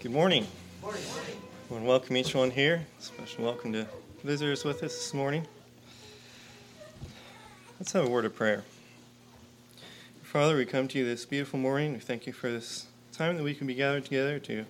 Good 0.00 0.12
morning. 0.12 0.46
Morning. 0.80 1.02
I 1.08 1.72
want 1.72 1.82
to 1.82 1.88
welcome 1.88 2.16
each 2.16 2.32
one 2.32 2.52
here. 2.52 2.86
Special 3.00 3.42
welcome 3.42 3.72
to 3.72 3.84
visitors 4.22 4.64
with 4.64 4.84
us 4.84 4.94
this 4.94 5.12
morning. 5.12 5.44
Let's 7.80 7.90
have 7.90 8.06
a 8.06 8.08
word 8.08 8.24
of 8.24 8.36
prayer. 8.36 8.62
Father, 10.22 10.56
we 10.56 10.66
come 10.66 10.86
to 10.86 10.98
you 11.00 11.04
this 11.04 11.26
beautiful 11.26 11.58
morning. 11.58 11.94
We 11.94 11.98
thank 11.98 12.28
you 12.28 12.32
for 12.32 12.48
this 12.48 12.86
time 13.12 13.36
that 13.38 13.42
we 13.42 13.54
can 13.54 13.66
be 13.66 13.74
gathered 13.74 14.04
together 14.04 14.38
to 14.38 14.66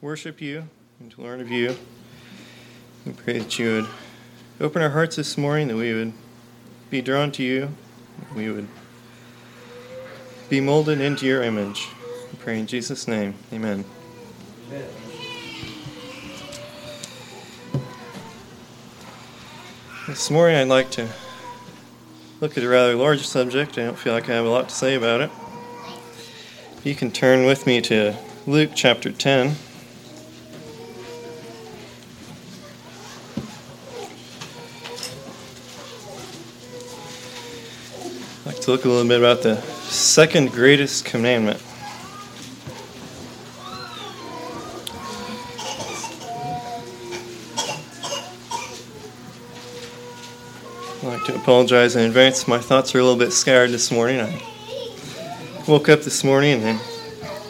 worship 0.00 0.40
you 0.40 0.66
and 1.00 1.10
to 1.10 1.20
learn 1.20 1.42
of 1.42 1.50
you. 1.50 1.76
We 3.04 3.12
pray 3.12 3.40
that 3.40 3.58
you 3.58 3.72
would 3.72 3.88
open 4.58 4.80
our 4.80 4.90
hearts 4.90 5.16
this 5.16 5.36
morning, 5.36 5.68
that 5.68 5.76
we 5.76 5.92
would 5.92 6.14
be 6.88 7.02
drawn 7.02 7.30
to 7.32 7.42
you, 7.42 7.68
that 8.20 8.34
we 8.34 8.50
would 8.50 8.68
be 10.48 10.62
molded 10.62 10.98
into 10.98 11.26
your 11.26 11.42
image. 11.42 11.88
We 12.32 12.38
pray 12.38 12.58
in 12.58 12.66
Jesus' 12.66 13.06
name. 13.06 13.34
Amen. 13.52 13.84
This 20.06 20.30
morning 20.30 20.56
I'd 20.56 20.68
like 20.68 20.90
to 20.92 21.08
look 22.40 22.56
at 22.56 22.64
a 22.64 22.68
rather 22.68 22.94
large 22.94 23.26
subject. 23.26 23.76
I 23.76 23.84
don't 23.84 23.98
feel 23.98 24.14
like 24.14 24.30
I 24.30 24.34
have 24.34 24.46
a 24.46 24.48
lot 24.48 24.70
to 24.70 24.74
say 24.74 24.94
about 24.94 25.20
it. 25.20 25.30
You 26.84 26.94
can 26.94 27.10
turn 27.10 27.44
with 27.44 27.66
me 27.66 27.80
to 27.82 28.16
Luke 28.46 28.70
chapter 28.74 29.12
10. 29.12 29.56
I'd 38.40 38.46
like 38.46 38.60
to 38.60 38.70
look 38.70 38.84
a 38.86 38.88
little 38.88 39.06
bit 39.06 39.18
about 39.18 39.42
the 39.42 39.60
second 39.60 40.50
greatest 40.50 41.04
commandment. 41.04 41.62
To 51.26 51.34
apologize 51.36 51.94
in 51.94 52.02
advance. 52.02 52.48
My 52.48 52.58
thoughts 52.58 52.94
are 52.94 52.98
a 52.98 53.02
little 53.02 53.18
bit 53.18 53.32
scattered 53.32 53.70
this 53.70 53.92
morning. 53.92 54.20
I 54.20 54.42
woke 55.68 55.88
up 55.88 56.00
this 56.00 56.24
morning 56.24 56.62
and 56.62 56.80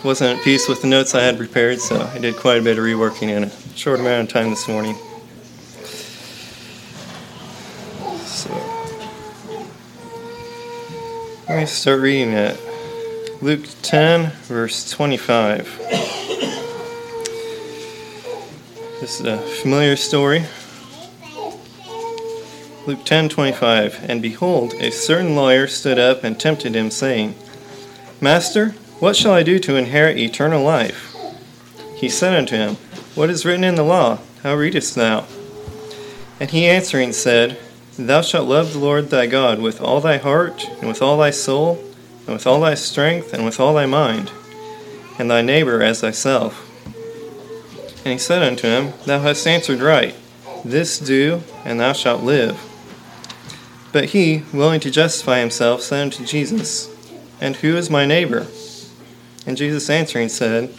wasn't 0.04 0.38
at 0.38 0.44
peace 0.44 0.68
with 0.68 0.82
the 0.82 0.88
notes 0.88 1.14
I 1.14 1.22
had 1.22 1.38
prepared, 1.38 1.80
so 1.80 2.00
I 2.00 2.18
did 2.18 2.36
quite 2.36 2.58
a 2.58 2.62
bit 2.62 2.78
of 2.78 2.84
reworking 2.84 3.28
in 3.28 3.44
a 3.44 3.50
short 3.74 4.00
amount 4.00 4.28
of 4.28 4.32
time 4.32 4.50
this 4.50 4.68
morning. 4.68 4.94
So, 8.26 8.50
let 11.48 11.58
me 11.58 11.66
start 11.66 12.00
reading 12.00 12.34
at 12.34 12.60
Luke 13.40 13.66
10, 13.80 14.32
verse 14.42 14.90
25. 14.90 15.78
This 19.00 19.18
is 19.18 19.26
a 19.26 19.38
familiar 19.38 19.96
story 19.96 20.44
Luke 22.84 23.04
10:25 23.04 24.08
And 24.08 24.20
behold 24.20 24.74
a 24.74 24.90
certain 24.90 25.36
lawyer 25.36 25.68
stood 25.68 26.00
up 26.00 26.24
and 26.24 26.38
tempted 26.38 26.74
him 26.74 26.90
saying 26.90 27.36
Master 28.20 28.74
what 28.98 29.14
shall 29.14 29.32
I 29.32 29.44
do 29.44 29.60
to 29.60 29.76
inherit 29.76 30.18
eternal 30.18 30.64
life 30.64 31.14
He 31.94 32.08
said 32.08 32.34
unto 32.34 32.56
him 32.56 32.74
What 33.14 33.30
is 33.30 33.44
written 33.44 33.62
in 33.62 33.76
the 33.76 33.84
law? 33.84 34.18
How 34.42 34.56
readest 34.56 34.96
thou 34.96 35.26
And 36.40 36.50
he 36.50 36.66
answering 36.66 37.12
said 37.12 37.56
Thou 37.96 38.20
shalt 38.20 38.48
love 38.48 38.72
the 38.72 38.80
Lord 38.80 39.10
thy 39.10 39.26
God 39.26 39.60
with 39.60 39.80
all 39.80 40.00
thy 40.00 40.16
heart 40.16 40.68
and 40.80 40.88
with 40.88 41.00
all 41.00 41.18
thy 41.18 41.30
soul 41.30 41.78
and 42.26 42.34
with 42.34 42.48
all 42.48 42.60
thy 42.60 42.74
strength 42.74 43.32
and 43.32 43.44
with 43.44 43.60
all 43.60 43.74
thy 43.74 43.86
mind 43.86 44.32
and 45.20 45.30
thy 45.30 45.40
neighbor 45.40 45.84
as 45.84 46.00
thyself 46.00 46.68
And 48.04 48.12
he 48.12 48.18
said 48.18 48.42
unto 48.42 48.66
him 48.66 48.92
Thou 49.06 49.20
hast 49.20 49.46
answered 49.46 49.78
right. 49.78 50.16
This 50.64 50.98
do, 50.98 51.42
and 51.64 51.78
thou 51.78 51.92
shalt 51.92 52.22
live. 52.22 52.71
But 53.92 54.06
he, 54.06 54.42
willing 54.54 54.80
to 54.80 54.90
justify 54.90 55.40
himself, 55.40 55.82
said 55.82 56.00
unto 56.00 56.24
Jesus, 56.24 56.90
And 57.40 57.56
who 57.56 57.76
is 57.76 57.90
my 57.90 58.06
neighbor? 58.06 58.46
And 59.46 59.56
Jesus 59.56 59.90
answering 59.90 60.30
said, 60.30 60.72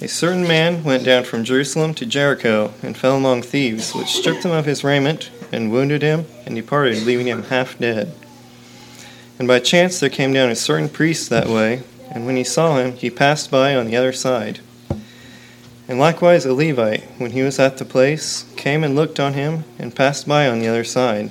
A 0.00 0.06
certain 0.06 0.46
man 0.46 0.84
went 0.84 1.04
down 1.04 1.24
from 1.24 1.42
Jerusalem 1.42 1.94
to 1.94 2.06
Jericho, 2.06 2.72
and 2.80 2.96
fell 2.96 3.16
among 3.16 3.42
thieves, 3.42 3.92
which 3.92 4.14
stripped 4.14 4.44
him 4.44 4.52
of 4.52 4.66
his 4.66 4.84
raiment, 4.84 5.30
and 5.50 5.72
wounded 5.72 6.02
him, 6.02 6.26
and 6.46 6.54
departed, 6.54 7.02
leaving 7.02 7.26
him 7.26 7.44
half 7.44 7.76
dead. 7.78 8.14
And 9.38 9.48
by 9.48 9.58
chance 9.58 9.98
there 9.98 10.08
came 10.08 10.32
down 10.32 10.50
a 10.50 10.56
certain 10.56 10.88
priest 10.88 11.30
that 11.30 11.48
way, 11.48 11.82
and 12.10 12.24
when 12.24 12.36
he 12.36 12.44
saw 12.44 12.78
him, 12.78 12.92
he 12.92 13.10
passed 13.10 13.50
by 13.50 13.74
on 13.74 13.86
the 13.86 13.96
other 13.96 14.12
side. 14.12 14.60
And 15.88 15.98
likewise 15.98 16.46
a 16.46 16.54
Levite, 16.54 17.02
when 17.18 17.32
he 17.32 17.42
was 17.42 17.58
at 17.58 17.78
the 17.78 17.84
place, 17.84 18.44
came 18.56 18.84
and 18.84 18.94
looked 18.94 19.18
on 19.18 19.34
him, 19.34 19.64
and 19.76 19.94
passed 19.94 20.28
by 20.28 20.46
on 20.46 20.60
the 20.60 20.68
other 20.68 20.84
side. 20.84 21.30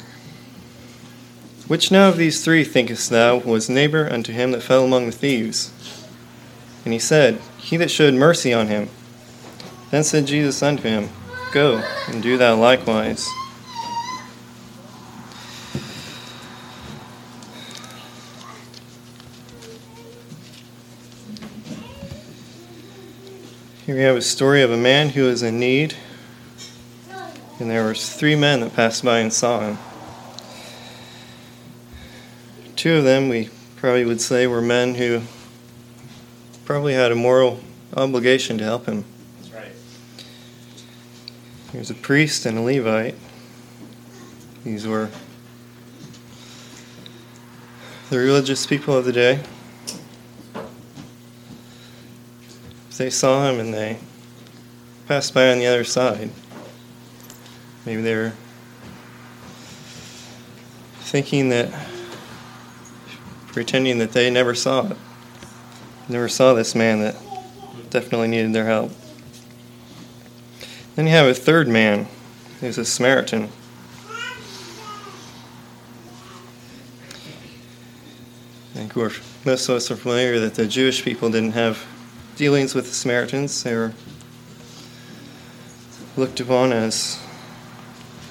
Which 1.71 1.89
now 1.89 2.09
of 2.09 2.17
these 2.17 2.43
three 2.43 2.65
thinkest 2.65 3.09
thou 3.09 3.37
was 3.37 3.69
neighbor 3.69 4.05
unto 4.11 4.33
him 4.33 4.51
that 4.51 4.61
fell 4.61 4.83
among 4.83 5.05
the 5.05 5.13
thieves? 5.13 5.71
And 6.83 6.91
he 6.91 6.99
said, 6.99 7.39
He 7.59 7.77
that 7.77 7.89
showed 7.89 8.13
mercy 8.13 8.51
on 8.51 8.67
him. 8.67 8.89
Then 9.89 10.03
said 10.03 10.25
Jesus 10.25 10.61
unto 10.61 10.83
him, 10.83 11.07
Go, 11.53 11.81
and 12.09 12.21
do 12.21 12.37
thou 12.37 12.57
likewise. 12.57 13.25
Here 23.85 23.95
we 23.95 24.01
have 24.01 24.17
a 24.17 24.21
story 24.21 24.61
of 24.61 24.71
a 24.71 24.77
man 24.77 25.07
who 25.07 25.23
was 25.23 25.41
in 25.41 25.57
need, 25.57 25.95
and 27.61 27.71
there 27.71 27.85
were 27.85 27.95
three 27.95 28.35
men 28.35 28.59
that 28.59 28.75
passed 28.75 29.05
by 29.05 29.19
and 29.19 29.31
saw 29.31 29.61
him. 29.61 29.77
Two 32.81 32.95
of 32.95 33.03
them, 33.03 33.29
we 33.29 33.47
probably 33.75 34.05
would 34.05 34.19
say, 34.19 34.47
were 34.47 34.59
men 34.59 34.95
who 34.95 35.21
probably 36.65 36.95
had 36.95 37.11
a 37.11 37.15
moral 37.15 37.59
obligation 37.95 38.57
to 38.57 38.63
help 38.63 38.87
him. 38.87 39.05
That's 39.37 39.53
right. 39.53 39.71
He 41.71 41.77
was 41.77 41.91
a 41.91 41.93
priest 41.93 42.47
and 42.47 42.57
a 42.57 42.61
Levite. 42.61 43.13
These 44.63 44.87
were 44.87 45.11
the 48.09 48.17
religious 48.17 48.65
people 48.65 48.97
of 48.97 49.05
the 49.05 49.13
day. 49.13 49.43
They 52.97 53.11
saw 53.11 53.47
him 53.47 53.59
and 53.59 53.71
they 53.71 53.99
passed 55.07 55.35
by 55.35 55.51
on 55.51 55.59
the 55.59 55.67
other 55.67 55.83
side. 55.83 56.31
Maybe 57.85 58.01
they 58.01 58.15
were 58.15 58.33
thinking 61.01 61.49
that 61.49 61.90
pretending 63.51 63.97
that 63.99 64.11
they 64.11 64.29
never 64.29 64.55
saw 64.55 64.91
it. 64.91 64.97
Never 66.07 66.27
saw 66.27 66.53
this 66.53 66.75
man 66.75 66.99
that 67.01 67.15
definitely 67.89 68.27
needed 68.27 68.53
their 68.53 68.65
help. 68.65 68.91
Then 70.95 71.07
you 71.07 71.13
have 71.13 71.27
a 71.27 71.33
third 71.33 71.67
man 71.67 72.07
who's 72.59 72.77
a 72.77 72.85
Samaritan. 72.85 73.49
Think 78.73 78.95
we're, 78.95 79.11
most 79.45 79.69
of 79.69 79.75
us 79.75 79.91
are 79.91 79.95
familiar 79.95 80.39
that 80.39 80.55
the 80.55 80.67
Jewish 80.67 81.03
people 81.03 81.29
didn't 81.29 81.51
have 81.51 81.85
dealings 82.35 82.73
with 82.73 82.87
the 82.87 82.93
Samaritans. 82.93 83.63
They 83.63 83.75
were 83.75 83.93
looked 86.17 86.39
upon 86.39 86.73
as 86.73 87.21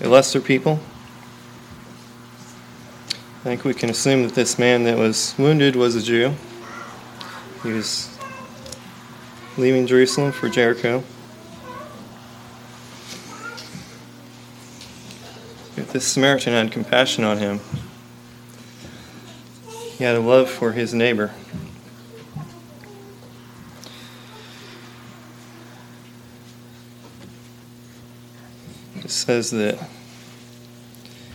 a 0.00 0.08
lesser 0.08 0.40
people. 0.40 0.81
I 3.40 3.42
think 3.44 3.64
we 3.64 3.72
can 3.72 3.88
assume 3.88 4.25
that 4.25 4.34
this 4.34 4.58
man 4.58 4.84
that 4.84 4.98
was 4.98 5.34
wounded 5.38 5.75
was 5.75 5.96
a 5.96 6.02
Jew. 6.02 6.34
He 7.62 7.72
was 7.72 8.19
leaving 9.56 9.87
Jerusalem 9.87 10.31
for 10.31 10.50
Jericho. 10.50 11.02
But 15.75 15.88
this 15.88 16.06
Samaritan 16.06 16.52
had 16.52 16.70
compassion 16.70 17.25
on 17.25 17.38
him. 17.38 17.60
He 19.96 20.04
had 20.04 20.16
a 20.16 20.20
love 20.20 20.50
for 20.50 20.72
his 20.72 20.92
neighbor. 20.92 21.31
it 28.96 29.10
says 29.10 29.50
that 29.50 29.88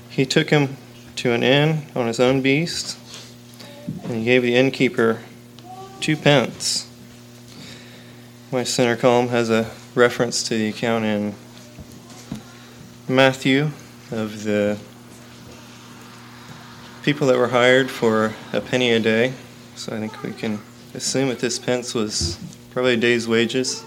he 0.08 0.24
took 0.24 0.52
him 0.52 0.78
to 1.26 1.34
an 1.34 1.42
inn 1.42 1.82
on 1.96 2.06
his 2.06 2.20
own 2.20 2.40
beast, 2.40 3.00
and 4.04 4.18
he 4.18 4.24
gave 4.24 4.44
the 4.44 4.56
innkeeper 4.56 5.22
two 6.00 6.16
pence. 6.16 6.88
My 8.52 8.64
center 8.64 8.96
column 8.96 9.30
has 9.30 9.50
a 9.50 9.72
reference 9.96 10.44
to 10.44 10.56
the 10.56 10.68
account 10.68 11.04
in 11.04 11.34
Matthew 13.08 13.72
of 14.12 14.44
the 14.44 14.78
people 17.02 17.26
that 17.26 17.40
were 17.40 17.48
hired 17.48 17.90
for 17.90 18.36
a 18.54 18.62
penny 18.62 18.92
a 18.92 19.00
day. 19.00 19.34
So 19.76 19.96
I 19.96 20.00
think 20.00 20.22
we 20.22 20.32
can 20.32 20.60
assume 20.94 21.30
that 21.30 21.40
this 21.40 21.58
pence 21.58 21.96
was 21.96 22.38
probably 22.70 22.94
a 22.94 22.98
day's 22.98 23.28
wages. 23.28 23.84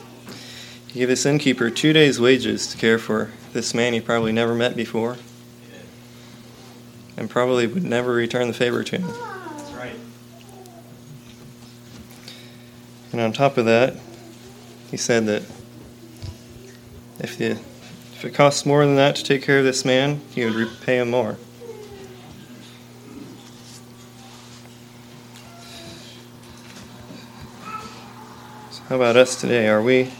He 0.88 0.98
gave 0.98 1.08
this 1.08 1.24
innkeeper 1.24 1.70
two 1.70 1.92
days' 1.92 2.18
wages 2.18 2.66
to 2.72 2.76
care 2.76 2.98
for 2.98 3.30
this 3.52 3.74
man 3.74 3.92
he 3.92 4.00
probably 4.00 4.32
never 4.32 4.56
met 4.56 4.74
before 4.74 5.18
and 7.18 7.28
probably 7.28 7.66
would 7.66 7.82
never 7.82 8.12
return 8.12 8.46
the 8.46 8.54
favor 8.54 8.84
to 8.84 8.98
him. 8.98 9.08
That's 9.08 9.72
right. 9.72 9.96
And 13.10 13.20
on 13.20 13.32
top 13.32 13.58
of 13.58 13.64
that, 13.64 13.96
he 14.88 14.96
said 14.96 15.26
that 15.26 15.42
if, 17.18 17.36
the, 17.36 17.50
if 17.50 18.24
it 18.24 18.34
costs 18.34 18.64
more 18.64 18.86
than 18.86 18.94
that 18.94 19.16
to 19.16 19.24
take 19.24 19.42
care 19.42 19.58
of 19.58 19.64
this 19.64 19.84
man, 19.84 20.20
he 20.32 20.44
would 20.44 20.54
repay 20.54 20.98
him 20.98 21.10
more. 21.10 21.36
So 28.70 28.82
how 28.88 28.96
about 28.96 29.16
us 29.16 29.40
today? 29.40 29.66
Are 29.68 29.82
we 29.82 30.12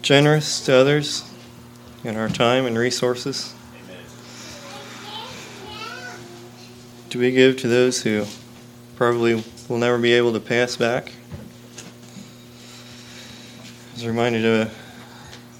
generous 0.00 0.64
to 0.64 0.74
others 0.74 1.30
in 2.02 2.16
our 2.16 2.30
time 2.30 2.64
and 2.64 2.78
resources? 2.78 3.54
Do 7.14 7.20
we 7.20 7.30
give 7.30 7.58
to 7.58 7.68
those 7.68 8.02
who 8.02 8.26
probably 8.96 9.40
will 9.68 9.78
never 9.78 9.98
be 9.98 10.14
able 10.14 10.32
to 10.32 10.40
pay 10.40 10.64
us 10.64 10.76
back? 10.76 11.12
I 13.62 13.94
was 13.94 14.04
reminded 14.04 14.44
of 14.44 14.66
a 14.66 14.70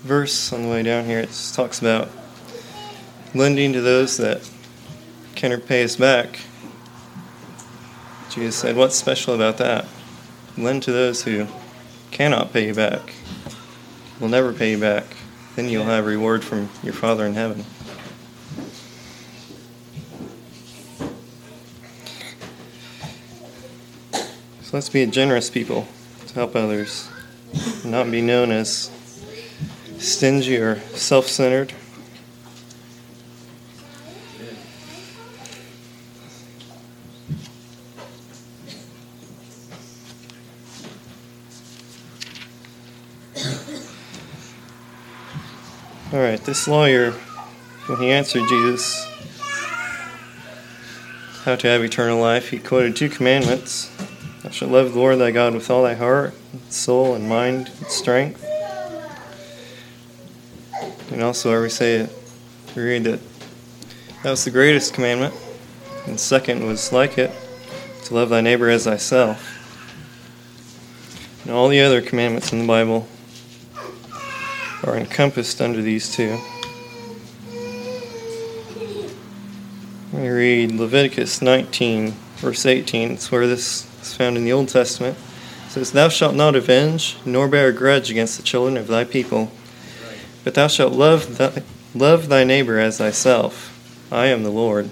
verse 0.05 0.53
on 0.53 0.65
the 0.65 0.69
way 0.69 0.83
down 0.83 1.05
here. 1.05 1.21
It 1.21 1.53
talks 1.55 1.79
about 1.79 2.11
lending 3.37 3.73
to 3.73 3.81
those 3.81 4.17
that 4.17 4.51
can 5.37 5.53
repay 5.53 5.85
us 5.85 5.95
back. 5.95 6.41
Jesus 8.31 8.57
said, 8.57 8.75
What's 8.75 8.97
special 8.97 9.33
about 9.33 9.59
that? 9.59 9.87
Lend 10.59 10.83
to 10.83 10.91
those 10.91 11.23
who 11.23 11.47
cannot 12.11 12.53
pay 12.53 12.67
you 12.67 12.75
back, 12.75 13.15
will 14.19 14.27
never 14.27 14.53
pay 14.53 14.73
you 14.73 14.79
back. 14.81 15.05
Then 15.55 15.69
you'll 15.69 15.85
have 15.85 16.05
reward 16.05 16.43
from 16.43 16.69
your 16.83 16.95
Father 16.95 17.25
in 17.25 17.35
heaven. 17.35 17.65
Let's 24.73 24.89
be 24.89 25.03
a 25.03 25.07
generous 25.07 25.51
people 25.51 25.87
to 26.27 26.35
help 26.35 26.57
others, 26.57 27.09
not 27.85 28.11
be 28.11 28.21
known 28.21 28.51
as 28.51 28.91
stingy 29.99 30.57
or 30.57 30.81
self 30.95 31.27
centered. 31.27 31.73
All 46.13 46.21
right, 46.21 46.41
this 46.45 46.69
lawyer, 46.69 47.11
when 47.87 47.99
he 47.99 48.11
answered 48.11 48.49
Jesus 48.49 49.05
how 51.43 51.57
to 51.57 51.67
have 51.67 51.83
eternal 51.83 52.21
life, 52.21 52.51
he 52.51 52.59
quoted 52.59 52.95
two 52.95 53.09
commandments 53.09 53.91
Thou 54.45 54.51
shalt 54.51 54.71
love 54.73 54.93
the 54.93 54.99
Lord 54.99 55.19
thy 55.19 55.31
God 55.31 55.55
with 55.55 55.71
all 55.71 55.85
thy 55.85 55.95
heart, 55.95 56.35
soul, 56.69 57.15
and 57.15 57.27
mind, 57.27 57.71
and 57.79 57.87
strength. 57.87 58.45
And 61.11 61.23
also, 61.23 61.49
where 61.49 61.63
we 61.63 61.71
say 61.71 61.95
it, 61.95 62.13
we 62.77 62.83
read 62.83 63.05
that 63.05 63.21
that 64.23 64.31
was 64.31 64.45
the 64.45 64.51
greatest 64.51 64.93
commandment, 64.93 65.35
and 66.07 66.21
second 66.21 66.67
was 66.67 66.93
like 66.93 67.17
it, 67.17 67.31
to 68.05 68.15
love 68.15 68.29
thy 68.29 68.43
neighbor 68.43 68.69
as 68.69 68.85
thyself. 68.85 69.51
And 71.45 71.53
all 71.53 71.69
the 71.69 71.81
other 71.81 72.03
commandments 72.03 72.53
in 72.53 72.59
the 72.59 72.67
Bible 72.67 73.09
are 74.83 74.95
encompassed 74.95 75.63
under 75.63 75.81
these 75.81 76.15
two. 76.15 76.39
We 80.13 80.29
read 80.29 80.73
Leviticus 80.73 81.41
19, 81.41 82.15
verse 82.37 82.67
18. 82.67 83.13
It's 83.13 83.31
where 83.31 83.47
this 83.47 83.87
is 84.03 84.15
found 84.15 84.37
in 84.37 84.45
the 84.45 84.53
Old 84.53 84.69
Testament. 84.69 85.17
It 85.67 85.71
says, 85.71 85.93
Thou 85.93 86.09
shalt 86.09 86.35
not 86.35 86.55
avenge, 86.55 87.17
nor 87.25 87.49
bear 87.49 87.69
a 87.69 87.73
grudge 87.73 88.11
against 88.11 88.37
the 88.37 88.43
children 88.43 88.77
of 88.77 88.87
thy 88.87 89.05
people, 89.05 89.51
but 90.45 90.55
thou 90.55 90.69
shalt 90.69 90.93
love 90.93 91.39
thy, 91.39 91.63
love 91.95 92.29
thy 92.29 92.45
neighbor 92.45 92.79
as 92.79 92.99
thyself. 92.99 93.71
I 94.13 94.27
am 94.27 94.43
the 94.43 94.51
Lord. 94.51 94.91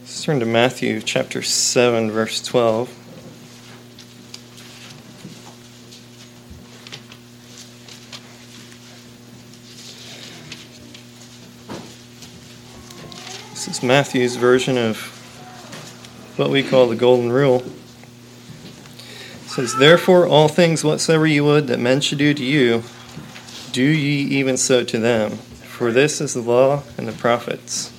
Let's 0.00 0.22
turn 0.22 0.40
to 0.40 0.46
Matthew 0.46 1.00
chapter 1.00 1.42
7, 1.42 2.10
verse 2.10 2.40
12. 2.42 3.01
Matthew's 13.92 14.36
version 14.36 14.78
of 14.78 14.96
what 16.38 16.48
we 16.48 16.62
call 16.62 16.86
the 16.86 16.96
Golden 16.96 17.30
Rule. 17.30 17.56
It 17.60 19.48
says, 19.48 19.76
Therefore, 19.76 20.26
all 20.26 20.48
things 20.48 20.82
whatsoever 20.82 21.26
you 21.26 21.44
would 21.44 21.66
that 21.66 21.78
men 21.78 22.00
should 22.00 22.16
do 22.16 22.32
to 22.32 22.42
you, 22.42 22.84
do 23.72 23.82
ye 23.82 24.20
even 24.38 24.56
so 24.56 24.82
to 24.82 24.98
them. 24.98 25.32
For 25.32 25.92
this 25.92 26.22
is 26.22 26.32
the 26.32 26.40
law 26.40 26.84
and 26.96 27.06
the 27.06 27.12
prophets. 27.12 27.92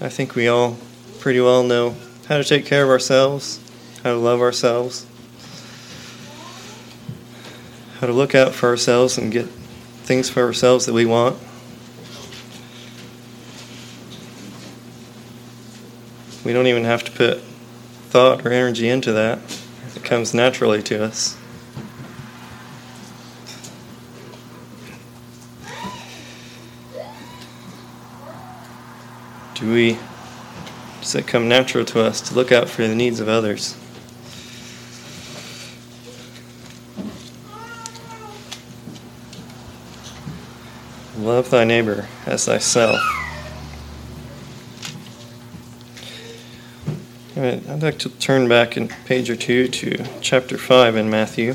I 0.00 0.08
think 0.08 0.34
we 0.34 0.48
all 0.48 0.76
pretty 1.20 1.40
well 1.40 1.62
know 1.62 1.94
how 2.26 2.38
to 2.38 2.42
take 2.42 2.66
care 2.66 2.82
of 2.82 2.90
ourselves, 2.90 3.60
how 4.02 4.10
to 4.10 4.18
love 4.18 4.40
ourselves, 4.40 5.06
how 8.00 8.08
to 8.08 8.12
look 8.12 8.34
out 8.34 8.54
for 8.54 8.70
ourselves 8.70 9.16
and 9.18 9.30
get 9.30 9.46
things 9.46 10.28
for 10.28 10.42
ourselves 10.42 10.84
that 10.86 10.94
we 10.94 11.06
want. 11.06 11.38
We 16.48 16.54
don't 16.54 16.66
even 16.66 16.84
have 16.84 17.04
to 17.04 17.12
put 17.12 17.42
thought 18.08 18.46
or 18.46 18.50
energy 18.50 18.88
into 18.88 19.12
that. 19.12 19.38
It 19.94 20.02
comes 20.02 20.32
naturally 20.32 20.82
to 20.84 21.04
us. 21.04 21.36
Do 29.56 29.70
we, 29.70 29.98
does 31.02 31.14
it 31.16 31.26
come 31.26 31.50
natural 31.50 31.84
to 31.84 32.00
us 32.00 32.22
to 32.22 32.34
look 32.34 32.50
out 32.50 32.70
for 32.70 32.88
the 32.88 32.94
needs 32.94 33.20
of 33.20 33.28
others? 33.28 33.76
Love 41.18 41.50
thy 41.50 41.64
neighbor 41.64 42.08
as 42.24 42.46
thyself. 42.46 43.17
I'd 47.40 47.84
like 47.84 48.00
to 48.00 48.08
turn 48.08 48.48
back 48.48 48.76
a 48.76 48.88
page 49.04 49.30
or 49.30 49.36
two 49.36 49.68
to 49.68 50.04
chapter 50.20 50.58
5 50.58 50.96
in 50.96 51.08
Matthew. 51.08 51.54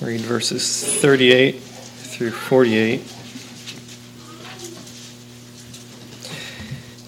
Read 0.00 0.20
verses 0.22 0.84
38 1.00 1.60
through 1.60 2.32
48. 2.32 3.00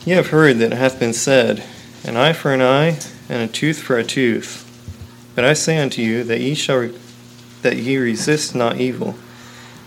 Ye 0.07 0.13
have 0.13 0.29
heard 0.29 0.59
that 0.59 0.71
it 0.71 0.77
hath 0.77 1.01
been 1.01 1.13
said, 1.13 1.65
An 2.05 2.17
eye 2.17 2.33
for 2.33 2.53
an 2.53 2.63
eye, 2.63 3.01
and 3.29 3.43
a 3.43 3.53
tooth 3.53 3.81
for 3.81 3.99
a 3.99 4.05
tooth. 4.05 4.61
But 5.35 5.45
I 5.45 5.55
say 5.55 5.79
unto 5.79 6.03
you 6.03 6.23
that 6.23 6.41
ye 6.41 6.55
shall 6.55 6.77
re- 6.77 6.99
that 7.63 7.79
ye 7.79 7.97
resist 7.97 8.55
not 8.55 8.77
evil. 8.77 9.17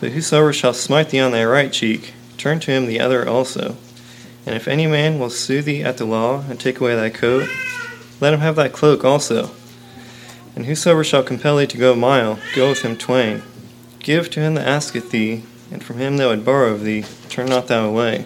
But 0.02 0.12
whosoever 0.12 0.52
shall 0.52 0.74
smite 0.74 1.12
thee 1.12 1.22
on 1.22 1.32
thy 1.32 1.46
right 1.46 1.72
cheek, 1.72 2.14
turn 2.36 2.60
to 2.60 2.72
him 2.72 2.88
the 2.88 3.00
other 3.00 3.26
also. 3.26 3.78
And 4.48 4.56
if 4.56 4.70
any 4.70 4.88
man 4.88 5.20
will 5.20 5.30
sue 5.30 5.62
thee 5.62 5.84
at 5.84 5.98
the 5.98 6.06
law, 6.06 6.46
and 6.50 6.58
take 6.58 6.80
away 6.80 6.96
thy 6.96 7.10
coat, 7.10 7.50
let 8.22 8.34
him 8.34 8.40
have 8.40 8.56
thy 8.56 8.70
cloak 8.70 9.04
also. 9.04 9.52
And 10.56 10.66
whosoever 10.66 11.04
shall 11.04 11.22
compel 11.22 11.58
thee 11.58 11.68
to 11.68 11.78
go 11.78 11.92
a 11.92 11.98
mile, 11.98 12.40
go 12.56 12.70
with 12.70 12.82
him 12.82 12.98
twain. 12.98 13.44
Give 14.00 14.30
to 14.30 14.40
him 14.40 14.54
that 14.54 14.66
asketh 14.66 15.12
thee, 15.12 15.44
and 15.70 15.84
from 15.84 15.98
him 15.98 16.16
that 16.16 16.28
would 16.28 16.46
borrow 16.46 16.72
of 16.72 16.86
thee, 16.86 17.04
turn 17.28 17.48
not 17.48 17.68
thou 17.68 17.90
away. 17.90 18.26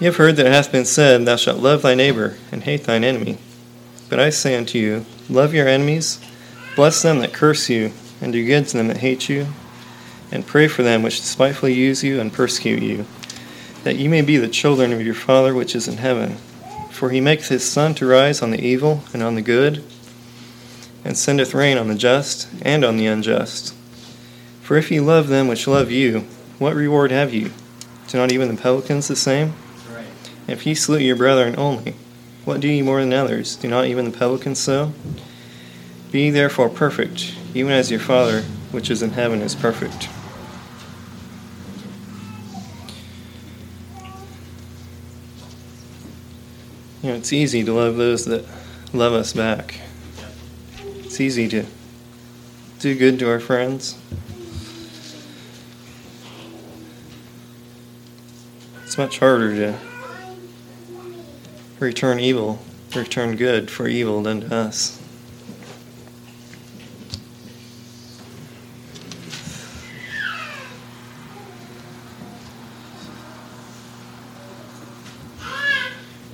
Ye 0.00 0.06
have 0.06 0.16
heard 0.16 0.34
that 0.34 0.46
it 0.46 0.52
hath 0.52 0.72
been 0.72 0.84
said, 0.84 1.24
Thou 1.24 1.36
shalt 1.36 1.60
love 1.60 1.82
thy 1.82 1.94
neighbor, 1.94 2.36
and 2.50 2.64
hate 2.64 2.82
thine 2.82 3.04
enemy. 3.04 3.38
But 4.10 4.18
I 4.18 4.30
say 4.30 4.56
unto 4.56 4.78
you, 4.78 5.06
Love 5.28 5.54
your 5.54 5.68
enemies, 5.68 6.18
bless 6.74 7.02
them 7.02 7.20
that 7.20 7.32
curse 7.32 7.70
you, 7.70 7.92
and 8.20 8.32
do 8.32 8.44
good 8.44 8.66
to 8.66 8.78
them 8.78 8.88
that 8.88 8.96
hate 8.96 9.28
you, 9.28 9.46
and 10.32 10.44
pray 10.44 10.66
for 10.66 10.82
them 10.82 11.04
which 11.04 11.20
despitefully 11.20 11.72
use 11.72 12.02
you 12.02 12.18
and 12.18 12.32
persecute 12.32 12.82
you, 12.82 13.06
that 13.84 13.96
ye 13.96 14.08
may 14.08 14.22
be 14.22 14.36
the 14.36 14.48
children 14.48 14.92
of 14.92 15.02
your 15.02 15.14
Father 15.14 15.54
which 15.54 15.74
is 15.74 15.88
in 15.88 15.96
heaven. 15.96 16.36
For 16.90 17.10
he 17.10 17.20
maketh 17.20 17.48
his 17.48 17.68
sun 17.68 17.94
to 17.96 18.06
rise 18.06 18.42
on 18.42 18.50
the 18.50 18.60
evil 18.60 19.02
and 19.12 19.22
on 19.22 19.34
the 19.34 19.42
good, 19.42 19.82
and 21.04 21.16
sendeth 21.16 21.54
rain 21.54 21.78
on 21.78 21.88
the 21.88 21.94
just 21.94 22.48
and 22.62 22.84
on 22.84 22.96
the 22.96 23.06
unjust. 23.06 23.74
For 24.60 24.76
if 24.76 24.90
ye 24.90 25.00
love 25.00 25.28
them 25.28 25.48
which 25.48 25.66
love 25.66 25.90
you, 25.90 26.20
what 26.58 26.74
reward 26.74 27.10
have 27.10 27.34
you? 27.34 27.50
Do 28.06 28.18
not 28.18 28.30
even 28.30 28.54
the 28.54 28.60
publicans 28.60 29.08
the 29.08 29.16
same? 29.16 29.54
Right. 29.92 30.06
If 30.46 30.66
ye 30.66 30.74
salute 30.74 31.02
your 31.02 31.16
brethren 31.16 31.56
only, 31.58 31.94
what 32.44 32.60
do 32.60 32.68
ye 32.68 32.82
more 32.82 33.00
than 33.00 33.12
others? 33.12 33.56
Do 33.56 33.68
not 33.68 33.86
even 33.86 34.04
the 34.04 34.16
publicans 34.16 34.58
so? 34.58 34.92
Be 36.12 36.30
therefore 36.30 36.68
perfect, 36.68 37.34
even 37.54 37.72
as 37.72 37.90
your 37.90 38.00
Father 38.00 38.42
which 38.70 38.90
is 38.90 39.02
in 39.02 39.10
heaven 39.10 39.40
is 39.40 39.54
perfect. 39.54 40.08
You 47.02 47.08
know, 47.08 47.14
it's 47.16 47.32
easy 47.32 47.64
to 47.64 47.72
love 47.72 47.96
those 47.96 48.26
that 48.26 48.44
love 48.92 49.12
us 49.12 49.32
back. 49.32 49.80
It's 51.00 51.20
easy 51.20 51.48
to 51.48 51.66
do 52.78 52.96
good 52.96 53.18
to 53.18 53.28
our 53.28 53.40
friends. 53.40 53.98
It's 58.84 58.96
much 58.96 59.18
harder 59.18 59.56
to 59.56 59.78
return 61.80 62.20
evil, 62.20 62.60
return 62.94 63.34
good 63.34 63.68
for 63.68 63.88
evil 63.88 64.22
than 64.22 64.42
to 64.42 64.54
us. 64.54 65.01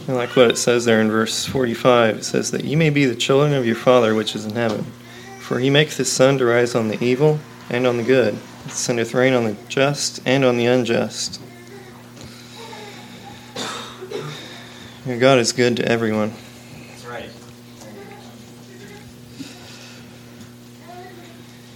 And 0.08 0.16
like 0.16 0.34
what 0.36 0.50
it 0.50 0.56
says 0.56 0.86
there 0.86 1.02
in 1.02 1.10
verse 1.10 1.44
45, 1.44 2.16
it 2.16 2.24
says 2.24 2.50
that 2.52 2.64
you 2.64 2.78
may 2.78 2.88
be 2.88 3.04
the 3.04 3.14
children 3.14 3.52
of 3.52 3.66
your 3.66 3.76
Father 3.76 4.14
which 4.14 4.34
is 4.34 4.46
in 4.46 4.54
heaven. 4.54 4.86
For 5.38 5.58
he 5.58 5.68
maketh 5.68 5.98
his 5.98 6.10
sun 6.10 6.38
to 6.38 6.46
rise 6.46 6.74
on 6.74 6.88
the 6.88 7.02
evil 7.04 7.38
and 7.68 7.86
on 7.86 7.98
the 7.98 8.02
good, 8.02 8.38
sendeth 8.68 9.12
rain 9.12 9.34
on 9.34 9.44
the 9.44 9.56
just 9.68 10.20
and 10.24 10.46
on 10.46 10.56
the 10.56 10.64
unjust. 10.64 11.42
Your 15.04 15.18
God 15.18 15.38
is 15.38 15.52
good 15.52 15.76
to 15.76 15.86
everyone. 15.86 16.32
That's 16.72 17.04
right. 17.04 17.30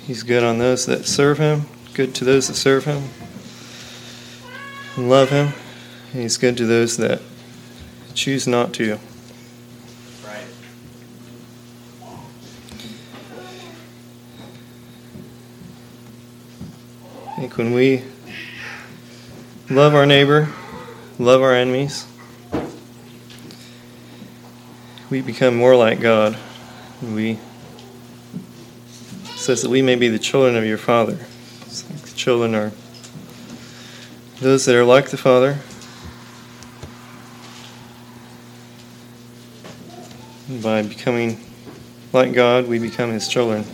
He's 0.06 0.22
good 0.22 0.42
on 0.42 0.56
those 0.56 0.86
that 0.86 1.04
serve 1.04 1.36
him, 1.36 1.66
good 1.92 2.14
to 2.14 2.24
those 2.24 2.48
that 2.48 2.54
serve 2.54 2.86
him 2.86 3.10
and 4.96 5.10
love 5.10 5.28
him. 5.28 5.52
He's 6.14 6.38
good 6.38 6.56
to 6.56 6.64
those 6.64 6.96
that 6.96 7.20
choose 8.12 8.46
not 8.46 8.72
to. 8.74 8.98
Right. 10.24 10.44
I 17.26 17.36
think 17.36 17.56
when 17.56 17.72
we 17.72 18.02
love 19.70 19.94
our 19.94 20.06
neighbor, 20.06 20.48
love 21.18 21.42
our 21.42 21.54
enemies, 21.54 22.06
we 25.10 25.20
become 25.20 25.56
more 25.56 25.76
like 25.76 26.00
God. 26.00 26.38
We 27.02 27.38
says 29.42 29.62
that 29.62 29.70
we 29.70 29.82
may 29.82 29.96
be 29.96 30.08
the 30.08 30.18
children 30.18 30.56
of 30.56 30.64
your 30.64 30.78
Father. 30.78 31.14
Like 31.14 32.02
the 32.02 32.14
children 32.14 32.54
are 32.54 32.72
those 34.40 34.64
that 34.66 34.74
are 34.74 34.84
like 34.84 35.10
the 35.10 35.16
Father. 35.16 35.58
By 40.60 40.82
becoming 40.82 41.38
like 42.12 42.32
God, 42.34 42.68
we 42.68 42.78
become 42.78 43.10
His 43.10 43.28
children. 43.28 43.64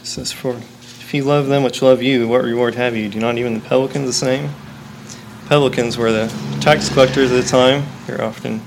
It 0.00 0.06
says, 0.06 0.32
For 0.32 0.56
if 0.56 1.14
you 1.14 1.24
love 1.24 1.46
them 1.46 1.62
which 1.62 1.80
love 1.80 2.02
you, 2.02 2.28
what 2.28 2.42
reward 2.42 2.74
have 2.74 2.94
you? 2.96 3.08
Do 3.08 3.20
not 3.20 3.38
even 3.38 3.54
the 3.54 3.60
publicans 3.60 4.06
the 4.06 4.12
same? 4.12 4.50
Publicans 5.46 5.96
were 5.96 6.12
the 6.12 6.26
tax 6.60 6.92
collectors 6.92 7.30
at 7.30 7.42
the 7.42 7.48
time. 7.48 7.86
They're 8.06 8.22
often 8.22 8.60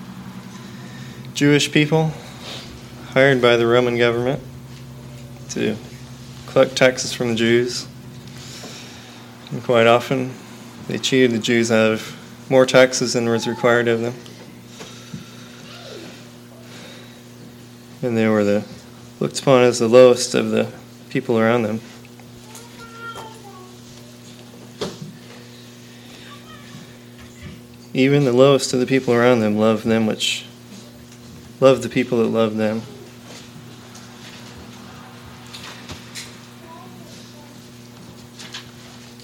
Jewish 1.34 1.72
people 1.72 2.14
hired 3.10 3.42
by 3.42 3.58
the 3.58 3.68
Roman 3.68 3.98
government 3.98 4.42
to 5.50 5.76
collect 6.48 6.76
taxes 6.76 7.14
from 7.14 7.30
the 7.30 7.36
Jews. 7.36 7.88
And 9.52 9.64
quite 9.64 9.88
often, 9.88 10.34
they 10.88 10.98
cheated 10.98 11.32
the 11.32 11.40
Jews 11.40 11.72
out 11.72 11.94
of 11.94 12.50
more 12.50 12.66
taxes 12.66 13.14
than 13.14 13.28
was 13.30 13.48
required 13.48 13.88
of 13.88 14.02
them. 14.02 14.14
And 18.02 18.18
they 18.18 18.28
were 18.28 18.44
the 18.44 18.66
looked 19.20 19.40
upon 19.40 19.64
as 19.64 19.80
the 19.80 19.88
lowest 19.88 20.36
of 20.36 20.52
the 20.52 20.72
people 21.10 21.40
around 21.40 21.64
them. 21.64 21.82
Even 27.94 28.26
the 28.26 28.34
lowest 28.34 28.74
of 28.74 28.80
the 28.80 28.86
people 28.86 29.14
around 29.14 29.40
them 29.40 29.58
loved 29.58 29.86
them 29.86 30.06
which 30.06 30.46
loved 31.60 31.82
the 31.82 31.90
people 31.90 32.20
that 32.20 32.28
loved 32.28 32.58
them. 32.58 32.84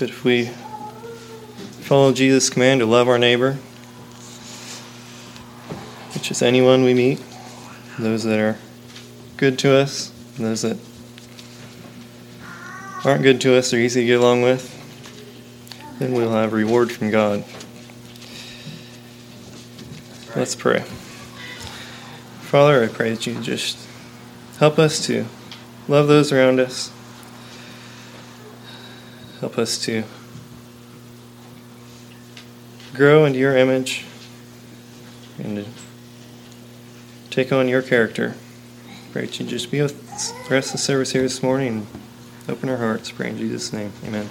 But 0.04 0.10
if 0.10 0.26
we 0.26 0.48
follow 1.86 2.12
Jesus' 2.12 2.50
command 2.50 2.82
to 2.82 2.86
love 2.86 3.08
our 3.08 3.18
neighbor, 3.18 3.54
which 6.14 6.30
is 6.30 6.42
anyone 6.42 6.84
we 6.84 6.94
meet, 6.94 7.22
those 7.98 8.26
that 8.26 8.38
are 8.38 8.58
good 9.38 9.58
to 9.60 9.74
us, 9.74 10.12
those 10.38 10.64
that 10.64 10.78
aren't 13.06 13.24
good 13.24 13.40
to 13.40 13.56
us, 13.56 13.74
or 13.74 13.78
easy 13.78 14.02
to 14.02 14.06
get 14.06 14.20
along 14.20 14.42
with, 14.42 14.76
then 16.00 16.12
we'll 16.12 16.34
have 16.34 16.52
reward 16.52 16.92
from 16.92 17.10
God. 17.10 17.46
Let's 20.36 20.54
pray. 20.54 20.82
Father, 22.42 22.84
I 22.84 22.90
pray 22.90 23.12
that 23.12 23.26
you 23.26 23.40
just 23.40 23.78
help 24.60 24.78
us 24.78 25.06
to 25.06 25.28
love 25.88 26.10
those 26.10 26.34
around 26.34 26.60
us. 26.60 26.92
Help 29.44 29.58
us 29.58 29.78
to 29.78 30.06
grow 32.94 33.26
into 33.26 33.38
your 33.38 33.58
image 33.58 34.06
and 35.38 35.66
take 37.30 37.52
on 37.52 37.68
your 37.68 37.82
character. 37.82 38.36
Pray 39.12 39.24
that 39.24 39.50
just 39.50 39.70
be 39.70 39.82
with 39.82 40.00
the 40.48 40.50
rest 40.50 40.68
of 40.68 40.72
the 40.72 40.78
service 40.78 41.12
here 41.12 41.24
this 41.24 41.44
morning 41.44 41.68
and 41.68 41.88
open 42.48 42.70
our 42.70 42.78
hearts. 42.78 43.12
Pray 43.12 43.32
in 43.32 43.38
Jesus' 43.38 43.74
name. 43.74 43.92
Amen. 44.06 44.30